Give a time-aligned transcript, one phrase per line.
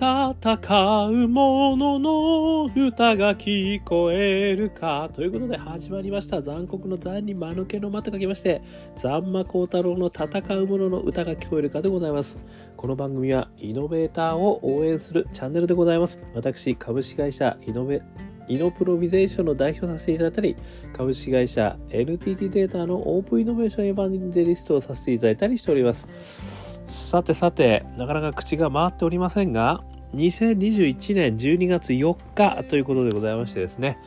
[0.00, 5.10] 戦う者の歌が聞こえるか。
[5.12, 6.40] ということで始まりました。
[6.40, 8.62] 残酷の残に間抜けの間と書きまして、
[8.96, 12.38] 残魔高太郎の戦う者の歌が聞こえるかでございます。
[12.78, 16.18] この番組はイノベーターを応援するチャンネルでございます。
[16.34, 18.00] 私、株式会社イノベ
[18.48, 20.56] イノプロビゼーションの代表させていただいたり、
[20.94, 26.70] 株式会社 NTT データのオープンイノベーションエヴァンジェリストをさせていただいたりしております。
[26.86, 33.98] さてさて、なかなか口が回っておりませんが、2021年12月4日ということでございましてですね、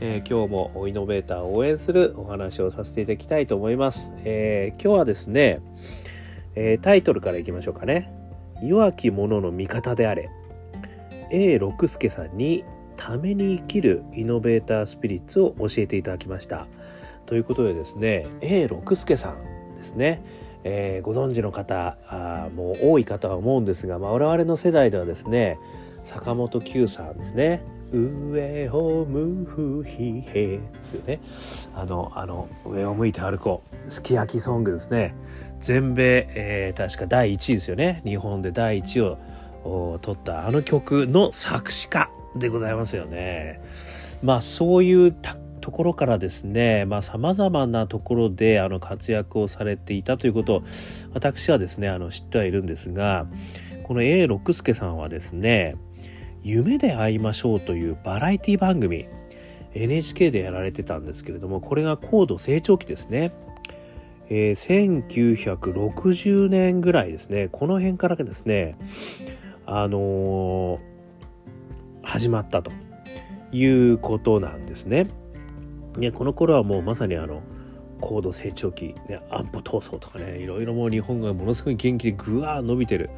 [0.00, 4.12] えー、今日もイノベーターを応援するお話をさせていただきたいと思います。
[4.24, 5.60] えー、今日はですね、
[6.54, 8.12] えー、タイトルからいきましょうかね。
[8.62, 10.30] 弱き者の味方であれ。
[11.30, 12.64] A 六輔さんに
[12.96, 16.68] ために生きるイノベータースピリッツを教えていただきました。
[17.26, 20.22] ということでですね、A 六輔さんですね。
[20.64, 25.58] えー、ご存知の方あもう多い方は思うんですが、まあ、我々の世代ではですね
[26.04, 31.20] 坂本九さんですね「上を向く日へ」ですよね。
[31.74, 33.90] あのあの上を向いて歩こう。
[33.90, 35.14] すき焼きソングですね。
[35.60, 38.02] 全米、えー、確か第1位ですよね。
[38.04, 39.18] 日本で第1位
[39.64, 43.60] を取ったあの曲の作詞家でございますよね。
[44.22, 45.12] まあそういう
[45.68, 50.62] ところからですね、まあ、様々なところであの活躍をされていたということを
[51.12, 53.26] 私はですね、あの知ってはいるんですが、
[53.82, 55.76] この A 六輔さんはですね、
[56.42, 59.08] 夢で会いましょうというバラエティ番組、
[59.74, 63.32] NHK でやられてたんですけれども、これが高度成長期ですね。
[64.30, 68.78] えー、1960年ぐらいですね、この辺からですね、
[69.66, 70.78] あのー、
[72.04, 72.72] 始まったと
[73.52, 75.08] いうことなんですね。
[75.98, 77.42] ね、この頃はもうまさにあの
[78.00, 83.10] 高度成長期、ね、安保闘争とかねいろいろもう日本がものすごい元気でぐわー伸びてる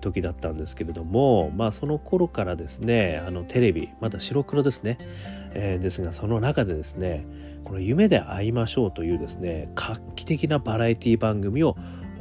[0.00, 4.98] 時だったんですけれどもまあその頃からですねあのテレビまだ白黒ですね、
[5.54, 7.24] えー、ですがその中でですね
[7.64, 11.76] この「夢で会いましょう」というですね画期的なバラエティ番組を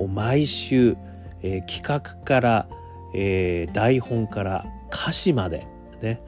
[0.08, 0.96] 毎週、
[1.42, 2.70] えー、企画から、
[3.14, 5.68] えー、台本から歌詞まで
[6.02, 6.22] ね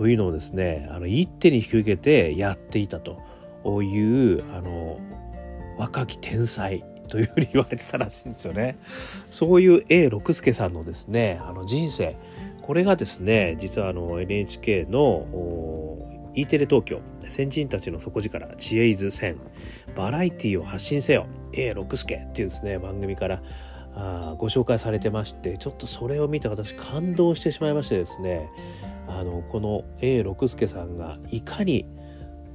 [0.00, 3.20] というのをですねあの一手に引き受けてやっていたと
[3.82, 4.98] いうあの
[5.76, 8.78] 若き天才というふうに言われてたらしいんですよね。
[9.30, 12.16] そういう A 六輔さんのですねあの人生
[12.62, 15.98] これがですね実はあの NHK の
[16.34, 19.38] E テレ東京先人たちの底力知恵伊豆戦
[19.94, 23.42] バラエティを発信せよ A 六輔っていうですね番組から
[23.94, 28.48] あご紹介されてましてちょっとそれを見て私感動してしまいましてですね
[29.18, 31.86] あのこの A 六輔さんがいかに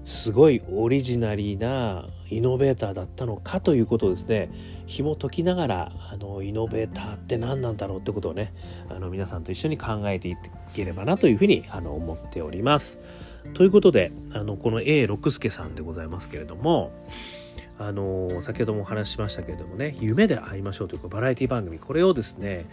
[0.06, 4.52] すごいオリジナリーなイノベーターだったのかということをですね
[4.86, 8.54] 紐解きながらあのイノベーターって何なんだろうってことをね
[8.90, 10.38] あの皆さんと一緒に考えてい
[10.76, 12.98] ければなというふうにあの思っております。
[13.54, 16.92] ということであのこの A 六輔さんでございますけれども
[17.78, 22.66] あの先ほどもお話ししましたけれどもね夢で会いましょうというバラエティ番組これをですね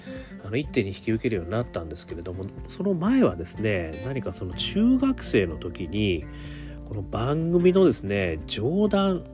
[0.45, 6.25] あの一手に引き受けるようになったんですけれどもその前はですね何かその中学生の時に
[6.89, 9.25] この番組のですね冗談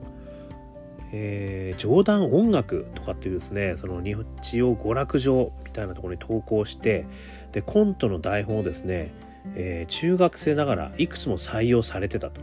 [1.11, 7.07] えー、冗談音楽とかっていうですねその日曜娯楽場みたいなところに投稿して
[7.51, 9.11] でコントの台本をですね、
[9.55, 12.41] えー、中学生ながらいくつも採用されてたと。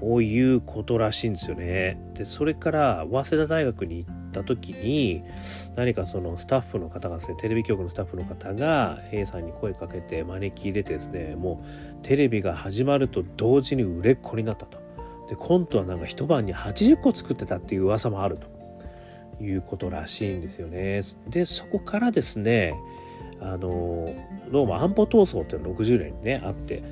[0.00, 1.98] ういうことらしいんですよね。
[2.14, 5.24] で、それから早稲田大学に行った時に、
[5.76, 11.64] 何かそのスタッフの方がですね、テレビ局のスタッフの方が A さんに声かけて招き入れてですね、も
[12.02, 14.78] うテレビが始まると同時に売れっ子になったと。
[15.28, 21.02] で、コントはなんか一晩に80個作ってたっていう噂もあるということらしいんですよね。
[21.28, 22.74] で、そこからですね、
[23.40, 24.14] あの、
[24.50, 26.82] どうも安保闘争っていうの60年にね、あって、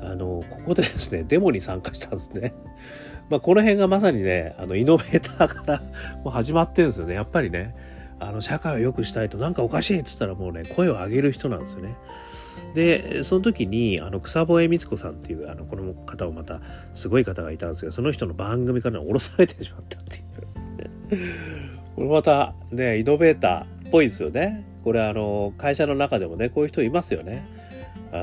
[0.00, 2.54] あの、ここでですね、デモに参加したんですね。
[3.30, 5.82] まあ、この辺がまさにね、あの、イノベーターから
[6.22, 7.14] もう始まってるんですよね。
[7.14, 7.74] やっぱりね、
[8.18, 11.96] あの、社会を良くしたいとなんかおかしいって言ったらもうね、声を上げる人なんですよね。
[12.74, 16.60] で、その時に、あの、草笛光子さんっていう、あの、この方もまた、
[16.94, 20.26] すごい方がいたんですけど、その人の番組から降ろされてしまったっていう。
[21.96, 24.64] これまた、ね、イノベーターっぽいですよね。
[24.84, 27.46] これあの、会社の中でもね、こういう人いますよね。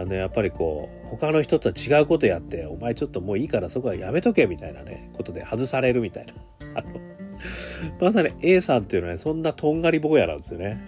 [0.02, 6.34] あのやっぱりこう他の人とは違うことやってお前ちょっともういいからそこはやめとけみたいなねことで外されるみたいな。
[6.76, 7.00] あの
[8.00, 10.80] まさに A さんっていうのは、ね、そんなとんがり坊やなんですよね。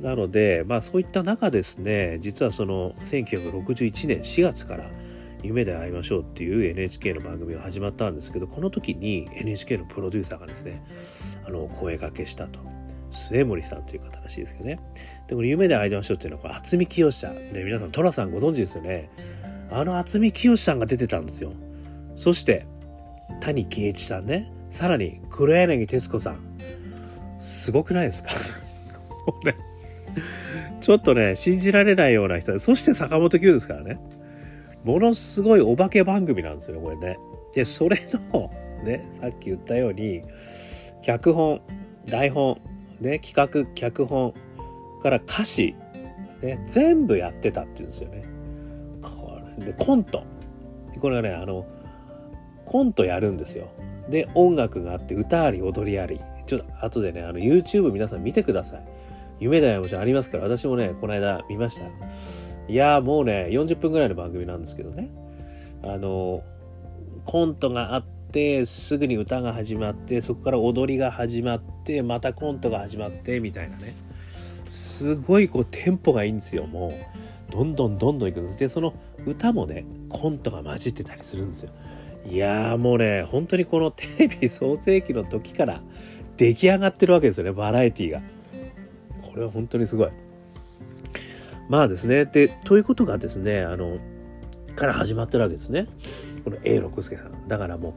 [0.00, 4.90] なのでまあそういった中ですね実はその1961年4月から
[5.42, 10.82] 夢で会いましょうっていう NHK の番組が始まったんですけどこの時に NHK のプロデューサーがですね
[11.44, 12.60] あの声掛けしたと。
[13.12, 14.78] 末森さんという方らしいですけどね。
[15.28, 17.34] で、これ夢で会いましょうっていうのは、これ、渥美清さん。
[17.52, 19.08] ね、皆さん、寅さんご存知ですよね。
[19.70, 21.52] あの渥美清さんが出てたんですよ。
[22.16, 22.66] そして、
[23.40, 24.50] 谷喜一さんね。
[24.70, 26.40] さらに、黒柳徹子さん。
[27.38, 28.30] すごくないですか？
[29.26, 29.54] これ、
[30.80, 33.98] ちょっとね、信じられないような人で、そして坂本九ですからね。
[34.84, 37.18] ものすごいお化け番組なんですよ、これね。
[37.54, 37.98] で、それ
[38.32, 38.50] の、
[38.84, 40.22] ね、さっき言ったように、
[41.02, 41.60] 脚本、
[42.06, 42.60] 台本、
[43.02, 44.34] ね、企画、脚本
[45.02, 45.74] から歌詞、
[46.42, 48.24] ね、全部やってたっていうんですよね。
[49.02, 50.24] これで、コント。
[51.00, 51.66] これはね、あの、
[52.64, 53.68] コントやるんですよ。
[54.08, 56.20] で、音楽があって、歌あり、踊りあり。
[56.46, 58.84] ちょっと後でね、あの、YouTube 皆さん見てください。
[59.40, 61.86] 夢だよもちろんありますから、私もね、この間見ました。
[62.68, 65.10] いやもうね、40分ぐらいの番組なんですけどね。
[65.82, 66.42] あの、
[67.24, 68.21] コントがあって、
[68.66, 73.94] すぐに歌が始まって、そこから踊りが始まって、またコントが始まって、みたいなね。
[74.68, 77.52] すごいこうテンポがいいんですよ、もう。
[77.52, 78.58] どんどんどんどんいくんです。
[78.58, 78.94] で、その
[79.26, 81.70] 歌もね、コントが混じってたりするんですよ。
[82.24, 85.82] いやーもうね、本当にこのテレビ創世期の時から
[86.36, 88.22] 出来上がってるわけですよね、バラエティーが。
[89.22, 90.10] これは本当にすごい。
[91.68, 93.98] まあですね、で、ということがですね、あの、
[94.74, 95.86] から始まってるわけですね。
[96.44, 97.48] この A 六輔さん。
[97.48, 97.92] だからもう、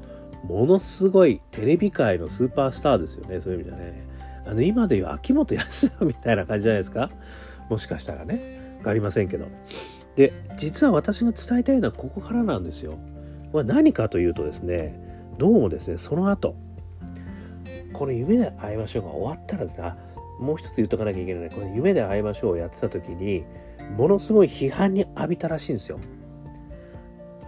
[0.48, 4.08] ものすごいテレビ界のスーパースターですよね、そういう意味ではね。
[4.46, 7.10] あの、今でいう秋元康みたいな感じじゃないですか。
[7.70, 8.76] もしかしたらね。
[8.78, 9.48] わかりませんけど。
[10.16, 12.98] で、実は私が伝えたいのはここからなんですよ。
[13.52, 15.00] これ何かというとですね、
[15.38, 16.56] どうもですね、その後、
[17.94, 19.94] この夢で会いましょうが終わったらですね、
[20.40, 23.44] もう一つ言っとかなきゃいけないこの夢で会いましょうをやってた時に、
[23.98, 26.00] ものすごい批判に浴びたらしいんですよ。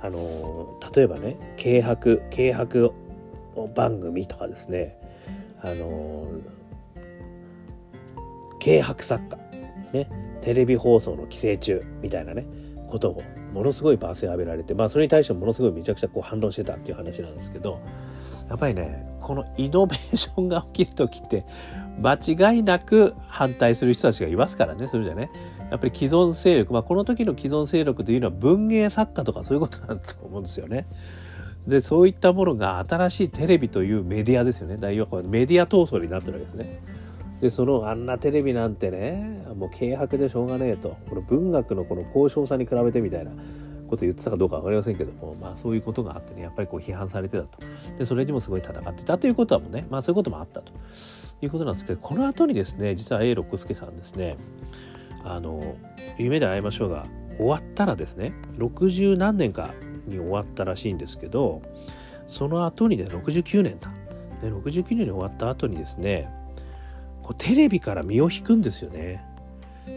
[0.01, 2.93] あの例えばね軽薄軽薄
[3.75, 4.97] 番組とかですね。
[5.61, 6.27] あの
[8.63, 9.37] 軽薄作家。
[9.93, 10.09] ね。
[10.41, 12.45] テレビ放送の規制中みたいなね。
[12.87, 13.21] ことを
[13.53, 17.81] ものすごい罵声を浴びられてまあそれに対してものすごいめちゃくちゃこう反論してたっていう話なんですけど
[18.49, 21.45] やっぱりねこのイノベーションが起きる時って
[22.01, 25.29] 間違いなく反対する人たちがいますからねそれじゃね。
[25.69, 30.87] やっぱり既存勢力、まあ、この時の既存勢力というのは文芸作家とかそういうことなんだと思うんですよね。
[31.67, 34.77] でそういったものが新しいテレビというメディアですよね。
[34.77, 36.79] 大はメディア闘争になってるわけですね。
[37.41, 43.31] でそのあんなテレビなんてねもう軽薄でしょうがねえとこの文学のこの高尚さに比べてみたいな
[43.87, 47.59] こと言ってたかどうか分かりませんけどもまあそういうことがあってねやっぱりこう批判されてたと
[47.97, 50.71] でそれにもすごい戦ってたということはもうねまあそういうこともあったと
[51.41, 54.37] いうことなんですけどこの後にですね実は A 六輔さんですね
[55.29, 55.75] あの
[56.17, 57.05] 夢で会いましょうが
[57.37, 59.73] 終わったらですね60何年か
[60.07, 61.61] に終わったらしいんですけど
[62.27, 63.91] その後にね69年だ
[64.41, 66.29] で69年に終わった後にですね
[67.23, 69.23] こうテレビから身を引くんですよね。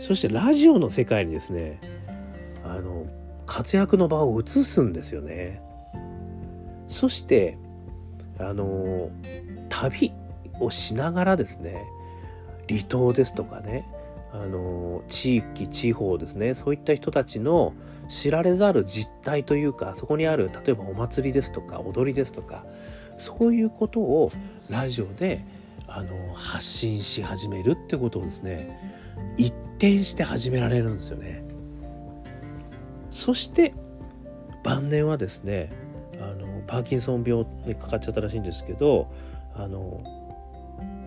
[0.00, 1.80] そしてラジオの世界にですね
[2.64, 3.06] あの
[3.46, 5.62] 活躍の場を移すんですよね。
[6.88, 7.56] そして
[8.38, 9.10] あの
[9.68, 10.12] 旅
[10.60, 11.84] をしながらですね
[12.68, 13.86] 離島ですとかね
[14.32, 17.74] あの地域地方ですねそういった人たちの
[18.08, 22.64] 知られざる実態というかそこにある例えばお祭りですとか踊りですとか
[23.20, 24.32] そういうことを
[24.68, 25.44] ラジオで
[25.86, 28.78] あの発信し始めるってことをですね
[29.36, 31.42] 一転して始められるんですよね。
[33.10, 33.74] そして
[34.62, 35.70] 晩年はですね
[36.20, 39.10] あのパーキンソン病にかかっちゃったらしいんですけど
[39.54, 40.00] あの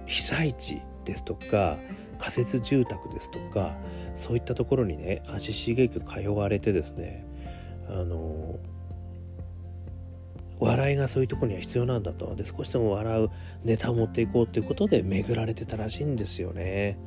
[0.06, 1.78] 被災地ですとか
[2.24, 3.76] 仮設住宅ですとか
[4.16, 7.26] そういったところにね足しげく通われてですね
[7.90, 8.60] あの
[10.58, 13.30] 笑いがそういうとこには必要なんだとで少しでも笑う
[13.66, 16.98] ネタを持っていこうっていうことで巡られてたらしいんですよね。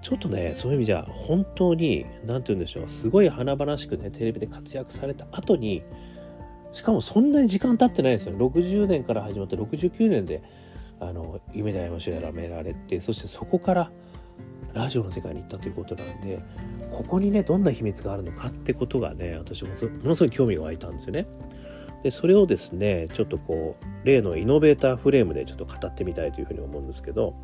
[0.00, 5.82] ちょっとねそういう意味じゃ本当に何て言うんでしょうすごい華々しくねテレビで活躍された後に
[6.72, 10.42] しかもそんなに時間経ってないですよ60年から始まって69年で
[11.00, 13.90] あの夢で会いましょうやらめられてそしてそこから
[14.74, 16.42] ラジオの世界に行ったということなんで
[16.90, 21.26] ここにねどんな秘密があるのかってことがね私もものすごい興味が湧いたんですよね。
[22.02, 27.34] でそれをですねちょっとこう例のイノベーターフレームでちょっと語ってみたいというふうに思うんですけど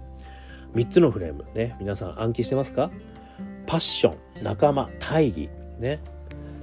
[0.74, 2.90] 3つのフレームね皆さん暗記してますか？
[3.66, 6.00] パッション仲間大義ね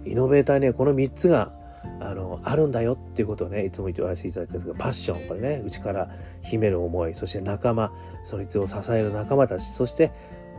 [0.05, 1.51] イノベーターにはこの3つが
[1.99, 6.09] あのあるんだよっていうことをねいつも言わせていただいてるんですがパッションこれね内から
[6.43, 7.91] 秘める思いそして仲間
[8.25, 10.11] そいつを支える仲間たちそして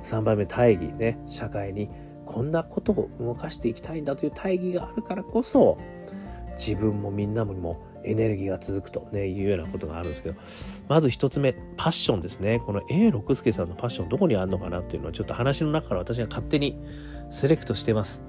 [0.04, 1.88] 3番目大義ね社会に
[2.26, 5.78] こんなことを動かしていきたいんだという大義があるからこそ
[6.58, 10.40] 自分もみんなもエネルギーが続くと、ね、いうようなことがあるんですけど
[10.88, 12.60] まず1つ目パッションですね。
[12.60, 16.78] この A 六輔さんのパッションどこにあるのかなっていうのはちょっと話の中から私が勝手に
[17.30, 18.20] セレクトしてます。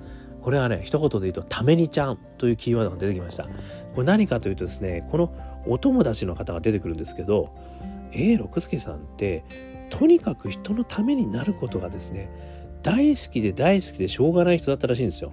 [0.42, 3.44] これはね一言で言うと「ためにちゃん」というキーワードが出てきました。
[3.44, 5.34] これ何かというとですねこの
[5.68, 7.54] お友達の方が出てくるんですけど
[8.12, 9.44] A 六輔さんって
[9.90, 12.30] とにかく人のためになることがですね
[12.84, 15.32] 大好きで大好きでしょうがない人だったらしいんですよ。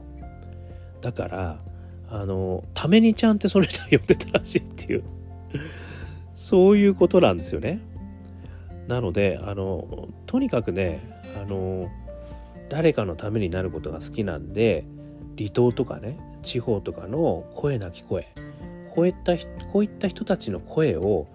[1.00, 1.60] だから
[2.08, 5.04] あのためにちゃんってそれで呼んでたらしいっていう
[6.34, 7.80] そういうことなんですよね。
[8.88, 11.00] なのであのとにかくね
[11.40, 11.90] あの
[12.68, 14.84] 誰かのためになることが好きなんで
[15.36, 18.28] 離島とかね地方とかの声なき声
[18.94, 19.36] こういった
[19.72, 21.26] こういった人たちの声を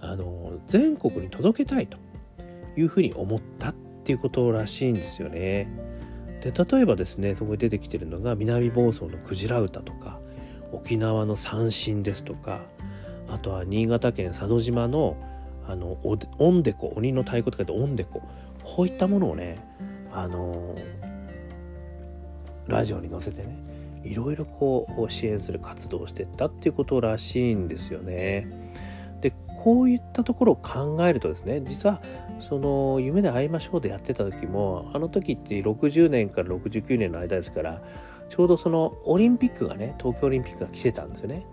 [0.00, 1.98] あの全国に届けたいと。
[2.76, 5.68] いうふうに思ったっていうことらしいんですよね。
[6.42, 10.20] で例えばですねそこに出てきてるのが南房総のクジラ歌とか
[10.72, 12.60] 沖縄の三線ですとか
[13.28, 15.16] あとは新潟県佐渡島の
[15.66, 15.98] あの
[16.38, 18.22] オンデコ鬼の太鼓とかでオンデコ
[18.64, 19.58] こういったものをね
[20.10, 20.74] あの
[22.66, 23.58] ラジオに載せてね
[24.02, 28.46] いろいろこう支援する活動をしてったっていうことらしいんですよね。
[29.20, 32.00] でこういったところを考えるとですね実は
[32.40, 37.82] その夢で会いましょうでやってた時もあの時って60年から69年の間ですから
[38.30, 41.46] ちょうどそのオリンピックがね東京オリンピックが来てたんですよね。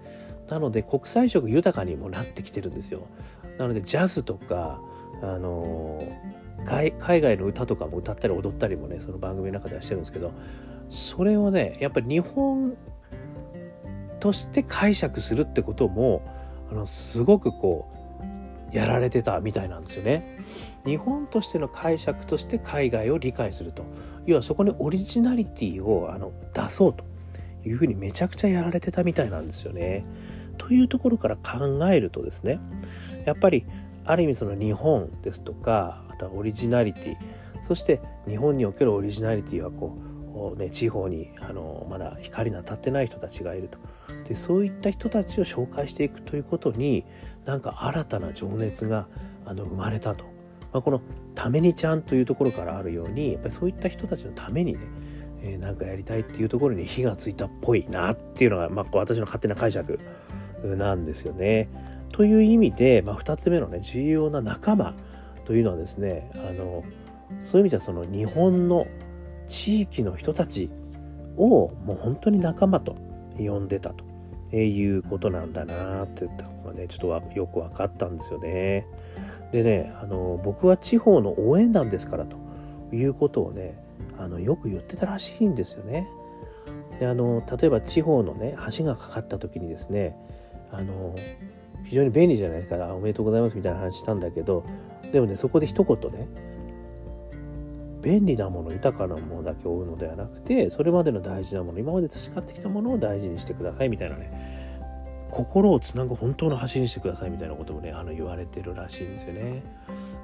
[0.50, 3.08] なので国際色豊かにもなってきてるんですよ。
[3.58, 4.80] なのでジャズとか
[5.22, 6.04] あの
[6.66, 10.34] 海外の歌とかも歌ったり踊ったりもねその番組の中ではしてるんですけど
[10.90, 12.76] それをねやっぱり日本
[14.20, 16.22] として解釈するってことも
[16.72, 18.05] あのすごくこう
[18.78, 20.40] やられてたみたいなんですよね。
[20.86, 23.84] 日本としての解釈として海外を理解すると
[24.26, 27.04] 要はそこにオリジナリティをあの出そうと
[27.68, 30.06] いうふうにめちゃくちゃやられてたみたいなんですよね。
[30.58, 32.60] というところから考えるとですね
[33.26, 33.66] やっぱり
[34.06, 37.18] ある意味その日本ですとかあとはオリジナリティ
[37.68, 39.98] そして日本におけるオリジナリティはこ
[40.56, 43.80] う、ね、地方にあのまだ光の当たってない人たちがいると
[44.28, 47.06] でそういった人たちを紹介していくということに
[47.46, 49.08] なんか新たな情熱が
[49.46, 50.26] あの生まれたと、
[50.74, 51.02] まあ、この
[51.36, 54.80] 「ためにちゃん」というところからあるようにやっぱりそういった人たちのためにね
[55.46, 60.00] えー、なんかやりたいっていうところに火がついたっぽいなっていうのが、まあ、私の勝手な解釈
[60.64, 61.70] なんですよね。
[62.12, 64.96] という意味で、まあ、2つ目のね重要な仲間
[65.46, 66.84] というのはですねあの
[67.42, 68.88] そういう意味ではその日本の
[69.48, 70.72] 地域の人たち
[71.38, 72.96] をもう本当に仲間と
[73.38, 78.86] 呼んでたということなんだなっていったがねちょっとよく分かったんですよね。
[79.52, 82.38] でねあの僕は地方の応援団ですからと
[82.94, 83.82] いうことをね
[84.18, 86.08] あのよく言ってたらしいんですよね。
[87.00, 90.16] であの例えば地方のね橋がかかった時にですね
[90.72, 91.16] あの
[91.84, 94.66] 非常に便利じゃないですかおめでとうございますみたいな話したんだけど
[95.12, 96.28] でもねそこで一言ね
[98.02, 104.65] 便利なもの豊かなものだけ追うのではなくてそれまでの大事なもの今まで培ってきたものを大事にしてくださいみたいなね
[105.36, 109.64] 心をつなぐ本当の橋にしてくださいみたいなこともねあの言われてるらしいんですよね。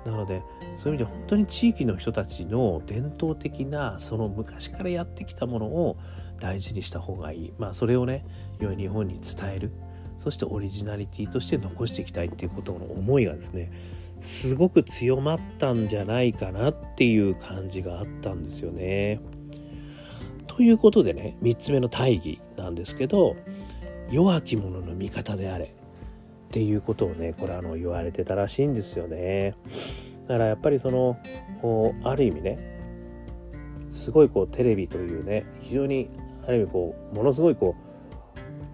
[0.05, 0.41] なので
[0.77, 5.97] そういう意味で本当に地域の人たちの伝統的なその昔からやってきたものを
[6.39, 8.25] 大事にした方がいいまあそれをね
[8.59, 9.71] 要は日本に伝える
[10.23, 13.71] そしてオリジナリティとして残していきたいっていうことの思いがですね
[14.21, 19.19] すごく強まったんじゃないかなっていう感じがあったんですよね。
[20.47, 23.35] ということでね3つ目の大義なんですけど
[24.11, 25.67] 弱き者の味方であれっ
[26.51, 29.55] ていうことをねこれあの言われてたらしいんですよね。
[30.27, 31.17] だからやっぱりその
[32.03, 32.59] ある意味ね
[33.89, 36.09] すごいこうテレビというね非常に
[36.47, 37.91] ある意味こうものすごいこう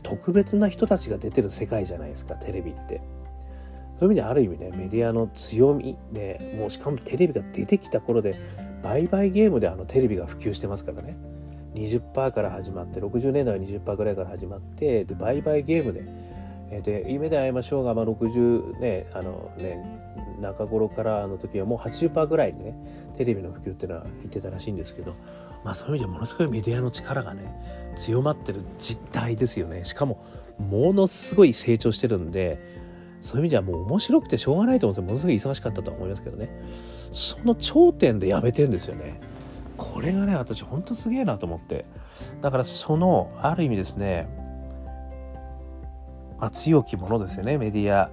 [0.03, 3.01] 特別な人たちが出てる世界じゃないですかテレビって。
[4.00, 8.36] そういう意味である意味ねメディアの強みでもうしかもテレビが出てきた頃で
[8.84, 11.17] 売買ゲームであのテレビが普及してますからね
[11.78, 16.04] 20%から始まって60年代は20%ぐらいから始まってで売買ゲームで
[16.82, 20.08] で夢で会いましょうが、まあ、60ねあのね
[20.42, 22.76] 中頃からの時はもう80%ぐらいにね
[23.18, 25.16] テレビの普及っていうのは言ってたらしいんですけど、
[25.64, 29.86] まあ、そういう意味ではものすごいメディアの力がね強まってる実態ですよね。
[29.86, 30.24] しかも
[30.60, 32.60] ものすごい成長してるんで
[33.22, 35.08] そういう意味ではもう面白くてしょうがないと思うんですよ。
[35.08, 36.50] ものすごい忙しかったとは思いますけどね。
[37.12, 39.20] その頂点でやめてんですよね。
[39.78, 41.86] これがね私ほんとすげえなと思って。
[42.42, 44.28] だからそのある意味ですね
[46.40, 48.12] まあ、強きものですよねメディア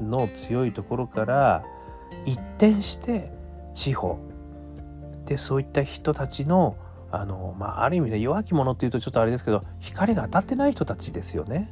[0.00, 1.64] の強いところから
[2.24, 3.30] 一転して
[3.74, 4.18] 地方。
[5.26, 6.76] でそういった人たちの
[7.10, 11.70] あの、まあ、ある意味で弱き者っていうとちょっとあれですけど光が当たってない人たちですよね。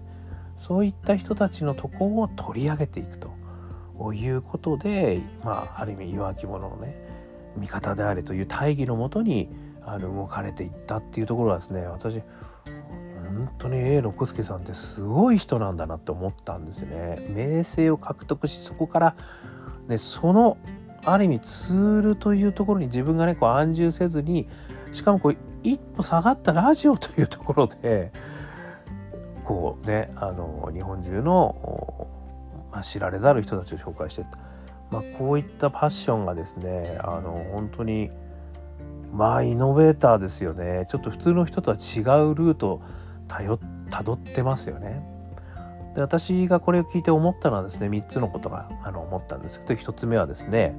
[0.67, 6.97] そういった人たちのとこを取り上げていくということで、まあ、ある意味弱き者のね
[7.57, 9.49] 味方であれという大義のもとに
[9.85, 12.21] あの動かれていったっていうところはですね私
[13.27, 17.27] 本当に A 六輔さんってすごい人なんだなって思ったんですよね。
[17.31, 19.17] 名声を獲得しそこから、
[19.89, 20.57] ね、その
[21.05, 24.49] ある意味ツールというところに自分がねこう安住せずに
[24.93, 28.13] しかもこう一歩下がったラジオというところで
[29.45, 32.09] こうねあの日本中の、
[32.73, 34.39] ま、知られざる人たちを紹介していった、
[34.97, 38.11] まあ、こういったパッションがですねあの本当に
[39.13, 42.81] まあイノベーターですよねちょっと普通の人とは違うルート
[43.91, 45.03] たどってますよね。
[45.95, 50.75] で私がこれを聞いて思ったのはですね3つのことがあの思ったんですけど1つ目はですね、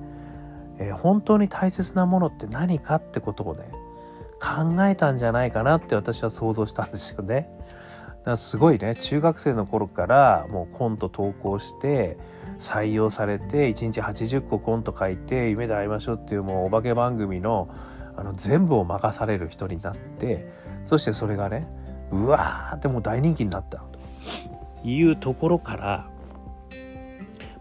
[0.80, 3.70] えー、本当に大切なものって何かってことをね
[4.42, 7.50] 考えたんじゃないかなって私は想像したんですよね。
[8.36, 12.18] すごいね中学生の頃からもうコント投稿して
[12.60, 17.70] 採用されて1日80個コント書いて夢で会いましょうっていうもうお化け番組の
[18.18, 20.52] あの全部を任される人になって
[20.84, 21.68] そしてそれがね
[22.12, 24.00] うわーってもう大人気になったと
[24.84, 26.10] いうところから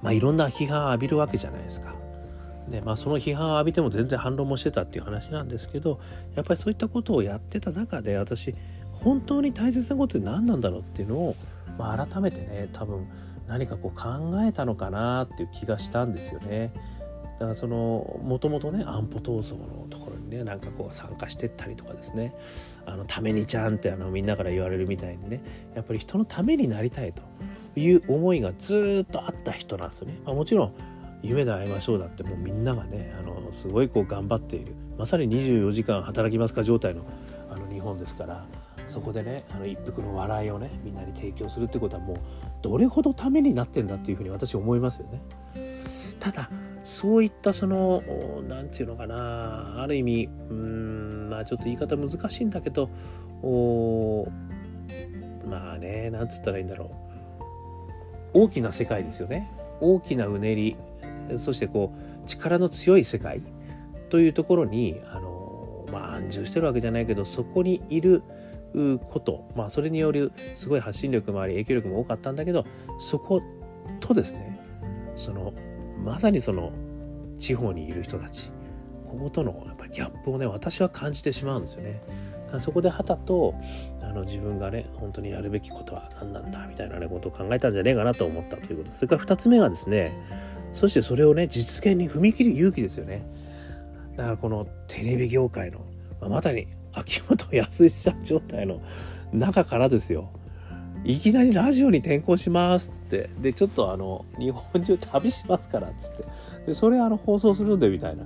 [0.03, 1.95] まあいろんな批判を浴びるわけじゃないですか。
[2.69, 6.01] でまあその批判を浴びても全然反論もしてたっていう話なんですけど
[6.35, 8.55] やっぱりそういったことをやってた中で私
[9.03, 11.37] 本当に大切なことって何なんだろうっていうのを、
[11.79, 13.07] まあ、改めてね多分
[13.49, 14.09] 何かこう考
[14.43, 16.73] えたのかなっていう気がしたんですよね。
[17.39, 22.35] だからそのもともとね安保闘争のところにねなんかこう参加してったりとかですね
[22.87, 25.43] あのためにちゃんってあのみんなから言われるみたいにね
[25.75, 27.23] やっぱり人のためになりたいと
[27.79, 30.19] いう思いがずっとあった人なんですよね。
[30.25, 30.75] まあ、もちろん
[31.23, 37.05] 夢で会いましょうだってもうみんながねあのすごいこう頑張っているまさに24時間働きますか状態の
[37.51, 38.47] あの日本ですから
[38.89, 42.17] そこでねあの一服の笑いをねみんなに提供するってことはもう
[42.63, 45.21] どれほどためになってんだっていうふうに私思いますよね。
[46.21, 46.51] ただ
[46.83, 48.03] そういったその
[48.49, 52.89] 何て言うのかなある意味うんまあちょっと言い方難しいんだけど
[55.49, 56.91] まあね何て言ったらいいんだろ
[58.35, 60.77] う大きな世界ですよね大きなうねり
[61.39, 61.93] そしてこ
[62.25, 63.43] う力の強い世界
[64.09, 68.23] というところにあのまあ安住してるわけじゃないけどそこにいる
[68.73, 72.65] ことまあそれによるすごい発信力もあり影響力も多かったんだけど
[72.99, 73.41] そこ
[74.01, 74.61] とですね
[75.17, 75.53] その
[76.05, 76.73] まさにその
[77.39, 78.51] 地方にいる人たち
[79.05, 82.03] こことのやっぱりギャップをね私は感じてしまうんですよね。
[82.61, 83.55] そこではたと
[84.01, 90.13] あの自分がね本当にやるべきことは何なんだみたいなねことを考えたんじゃねえかなと思ったということそれから2つ目がですね
[90.73, 93.27] そしてそれをね実現に踏み切る勇気ですよね
[94.17, 95.81] だからこのテレビ業界の、
[96.21, 98.83] まあ、まさに秋元康さん状態の
[99.33, 100.31] 中からですよ。
[101.05, 103.31] いきなりラジオに転校しますって。
[103.39, 106.25] でちょっとあの日本中旅しますからっつって。
[106.67, 108.25] でそれあの放送するんでみたいな。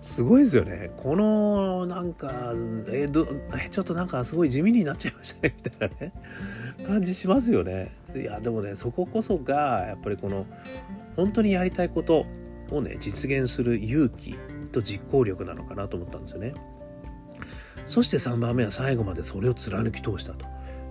[0.00, 0.90] すごいですよね。
[0.98, 2.52] このなんか
[2.88, 3.26] えど
[3.56, 5.54] えちょっとなんかすごい地味になっちゃいましたね。
[5.64, 6.12] みたいなね。
[6.86, 7.92] 感じしますよね。
[8.14, 10.46] いやでもねそここそがやっぱりこの
[11.16, 12.26] 本当にやりたいこと
[12.70, 14.36] をね実現する勇気
[14.70, 16.54] と実行力なのかなと思ったんですよね。
[17.86, 20.46] そして3番目は最後までそれを貫き通したと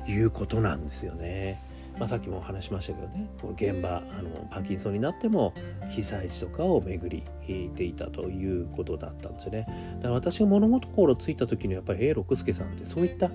[0.07, 1.59] いうことなんですよね。
[1.99, 5.53] まあ、さっきもお話しましたけどねこの現場あのパーキンソンになっても
[5.89, 9.67] 被災地とかを巡りていたということだったんですよね。
[9.97, 13.29] だから私が物心ついた時にやっぱり A 六輔さんってそういった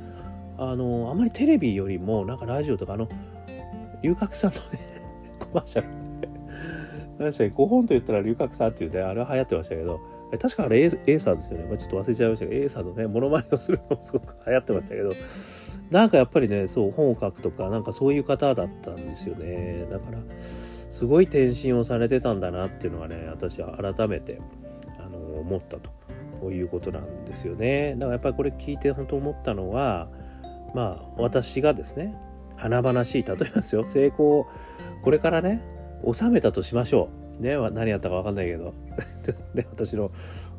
[0.59, 3.09] あのあまりテレビよりもなんかラジオとかあの
[4.03, 4.65] 龍角さんのね
[5.39, 5.89] コマーシャル
[7.19, 10.01] 何でしたっけ5本と言ったら龍角さんっていうねあれは流行ってましたけど
[10.39, 15.13] 確かあれ A, A さんですよね、まあ、ちょっと忘れちゃいましたけど A さんのねモノマネをするのもすごく流行ってましたけど。
[15.91, 19.87] なんかやっぱりねそう本を書くとかなんかそういう方だったんですよね。
[19.89, 20.19] だから
[20.91, 24.41] すごい転身をされてたんだなっていうのはね私は改めて
[24.99, 25.95] あの思ったと。
[26.53, 27.95] いうことなんですよね。
[27.95, 30.09] だからやっぱりこれ聞いて本当思ったのは
[30.75, 32.15] まあ私がですね
[32.57, 34.47] 華々しい例えますよ成功を
[35.03, 35.63] これからね
[36.13, 37.26] 収めたとしましょう。
[37.41, 38.75] ね何やったか分かんないけど。
[39.55, 40.11] で私の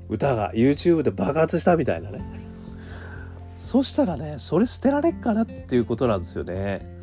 [0.09, 2.21] 歌が YouTube で爆発したみたいなね。
[3.57, 6.97] そしたらねそれ捨てられっかなっていうことなんですよね。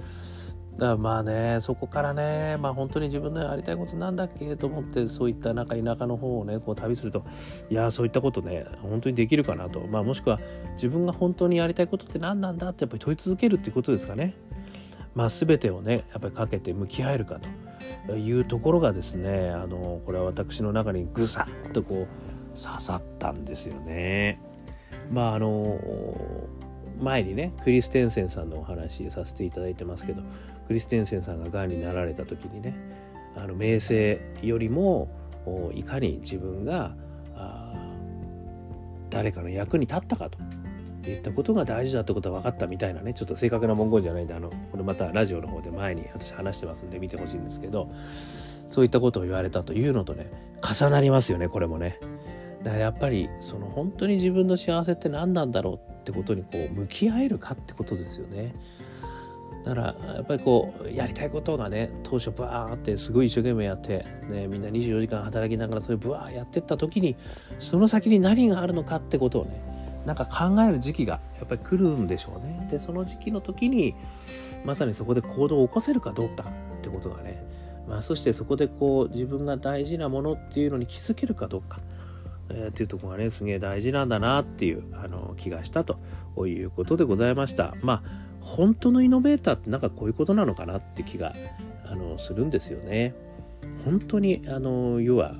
[0.78, 7.24] だからまあねそこからねまあ本当に自分のやりたいことなんだっけと思ってそういったなんか田舎の方をねこう旅すると。
[7.70, 9.80] いやそういったことね本当にできるかなと。
[9.80, 10.40] まあもしくは
[10.74, 14.34] 自分が本当にやりたいことって何なんだってやっぱり問い続けるっていうことですかね。
[15.14, 17.48] まあ全てをねやっぱりかけて向き合えるかと。
[18.12, 24.40] いうところがですねあのこれは私の中にぐさっとこう刺さったんですよね。
[25.10, 25.78] まああの
[27.00, 30.22] 前にねクリステンセンさんのお話させていただいてますけど
[30.68, 32.74] クリステンセンさんががんになられた時にね
[33.36, 35.08] あの名声よりも
[35.74, 36.94] いかに自分が
[39.10, 40.38] 誰かの役に立ったかと
[41.10, 47.90] いったことが大事だってことは分かったみたいなねちょっと正確な文言じゃないんであのこれまたラジオの方で前に私話してますんで見てほしいんですけど
[48.70, 50.30] そういったことを言われたというのとね
[50.62, 51.98] 重なりますよねこれもね。
[52.64, 58.54] だからやっぱりその本当に自分の幸せって何なんだろうってことにこう向き合えるかってことですよね。
[59.64, 67.16] だからやっぱりこうやりたいことがね当初バーってすごい一生懸命やって、ね、みんな24時間働きながらそれブワーやってった時に
[67.58, 69.73] その先に何があるのかってことをね
[70.06, 72.68] なんか考える時期がやっぱり来るんでしょうね。
[72.70, 73.94] でその時期の時に
[74.64, 77.42] まさにそこで行動を起こせるかどうかってことがね、
[77.88, 81.80] まあ、そしてそこでこう自分が大事なものっていうのに気づけるかどうか。
[82.50, 85.98] えー、っていうとこがねすげえ大事なんだなっていうあの気がしたと
[86.46, 87.74] いうことでございました。
[87.82, 91.32] まあ本当のイノベーターってなんかこういうことなのかなって気が
[91.86, 93.14] あのするんですよね。
[93.84, 95.34] 本当にあの要は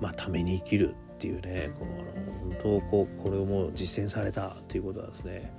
[0.00, 1.92] まあために生きるっていうねこの
[2.40, 5.52] 本当こうこれをもう実践されたっていうことはですね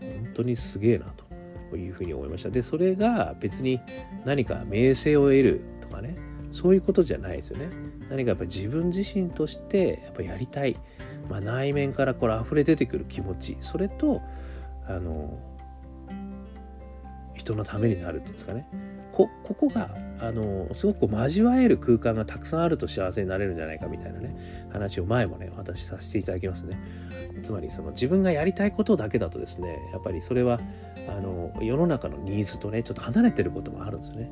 [0.00, 1.06] 本当にすげえな
[1.70, 2.50] というふうに思いました。
[2.50, 3.80] でそれが別に
[4.24, 6.16] 何か名声を得るとかね
[6.52, 7.68] そういうことじゃないですよね。
[8.08, 10.76] 何かやっぱり自分自身としてやっぱやりたい、
[11.28, 14.22] まあ、内面からこれ溢れ出てくる気持ちそれと
[14.86, 15.38] あの
[17.34, 18.66] 人のためになるっていうんですかね
[19.12, 26.78] こここがあのすごく交わえる空間がたくさんあると幸せになれるんじゃないかみたいなね話を前もね私させていただきますね。
[27.42, 30.58] つまりその自分がやりたいことだけだとですねやっぱりそれは
[31.08, 34.30] あの世の中のニーズとねちょっと離れてることもあるんですよね。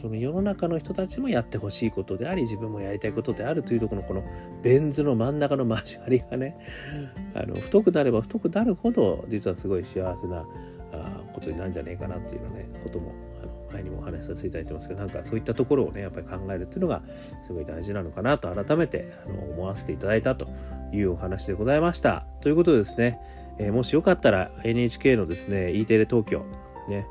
[0.00, 4.24] その世の中の人たちもやってほしいことであり自分もやりたいことであるというところのこの
[4.62, 6.56] ベン図の真ん中の交わりがね
[7.34, 10.46] あの太くなれば太くなるほど実はすごい幸せな
[11.34, 17.02] ことになるんじゃねえかなっていうのねこともあの前にもお話しさせていただいてますけどなんかそういったところをねやっぱり考えるっていうのが
[17.46, 20.48] すごい大事なのかなと改めてあの思わせていただいたと
[20.92, 22.24] いうお話でございました。
[22.40, 23.18] ということでですね、
[23.58, 26.44] えー、もしよかったら NHK のですね E テレ東京
[26.88, 27.06] ね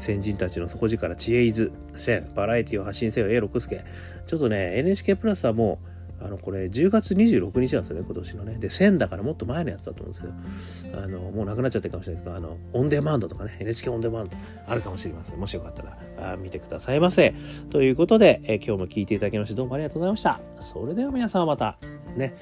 [0.00, 3.84] 先人たちの底力知恵いず線バラエティを発信せよ A 六助
[4.26, 8.56] ちょっとね NHK プラスはもうあのこれ10月26日なんですよね今年のね。
[8.58, 15.38] で1000だからもっと前のやつだと思うんですけどあのもうなくなっちゃってるかもしれないけどあのオンデマンドとかね NHK オンデマンドあるかもしれません。
[15.38, 17.34] もしよかったらあ見てくださいませ。
[17.70, 20.40] ということで、え今日も聞いていただきましてどうもありがとうございました。
[20.60, 21.78] それでは皆さんまた
[22.16, 22.34] ね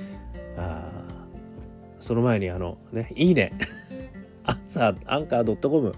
[0.56, 0.90] あ
[2.00, 3.52] その前にあのねいいね。
[4.46, 5.94] アンサーアンカー .com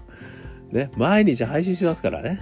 [0.71, 2.39] ね、毎日配信しますからね。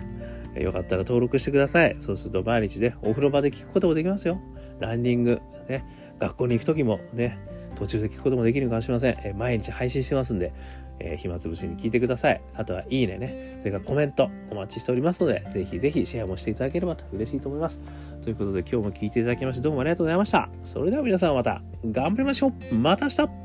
[0.56, 1.96] よかったら登録してください。
[2.00, 4.40] そうすると毎日ね、お風呂場で聞くこともできますよ。
[4.80, 5.86] ランニング、ね、
[6.20, 7.38] 学校に行く時もね、
[7.76, 9.18] 途中で聞くこともできるかもしれません。
[9.24, 10.54] え毎日配信してますんで、
[11.00, 12.42] えー、暇つぶしに聞いてください。
[12.56, 13.58] あとは、いいねね。
[13.60, 17.80] それからコメントお待ちしておりますので、ぜひぜひシェアもしていただければと嬉しいと思います。
[18.22, 20.50] ということで、今日も聞いていただきまして、どうもありがとうございました。
[20.64, 22.76] それでは皆さんまた頑張りましょう。
[22.76, 23.45] また明日